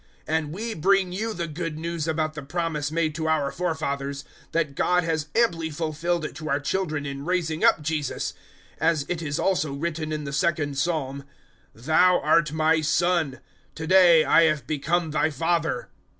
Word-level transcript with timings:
013:032 0.27 0.35
And 0.39 0.51
we 0.51 0.73
bring 0.73 1.11
you 1.11 1.31
the 1.31 1.47
Good 1.47 1.77
News 1.77 2.07
about 2.07 2.33
the 2.33 2.41
promise 2.41 2.89
made 2.91 3.13
to 3.13 3.27
our 3.27 3.51
forefathers, 3.51 4.23
013:033 4.51 4.51
that 4.53 4.73
God 4.73 5.03
has 5.03 5.27
amply 5.35 5.69
fulfilled 5.69 6.25
it 6.25 6.33
to 6.37 6.49
our 6.49 6.59
children 6.59 7.05
in 7.05 7.23
raising 7.23 7.63
up 7.63 7.83
Jesus; 7.83 8.33
as 8.79 9.05
it 9.07 9.21
is 9.21 9.37
also 9.37 9.73
written 9.73 10.11
in 10.11 10.23
the 10.23 10.33
second 10.33 10.79
Psalm, 10.79 11.23
`Thou 11.77 12.19
art 12.25 12.51
My 12.51 12.81
Son: 12.81 13.41
to 13.75 13.85
day 13.85 14.25
I 14.25 14.45
have 14.45 14.65
become 14.65 15.11
Thy 15.11 15.29
Father.' 15.29 15.89